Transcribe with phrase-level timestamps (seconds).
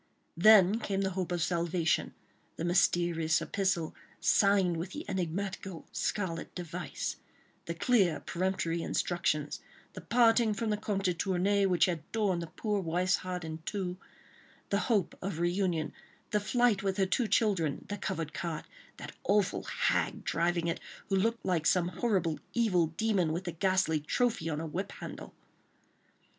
[0.35, 2.15] Then came the hope of salvation;
[2.55, 7.17] the mysterious epistle, signed with the enigmatical scarlet device;
[7.65, 9.59] the clear, peremptory directions;
[9.93, 13.59] the parting from the Comte de Tournay, which had torn the poor wife's heart in
[13.59, 13.95] two;
[14.71, 15.93] the hope of reunion;
[16.31, 18.65] the flight with her two children; the covered cart;
[18.97, 20.79] that awful hag driving it,
[21.09, 25.35] who looked like some horrible evil demon, with the ghastly trophy on her whip handle!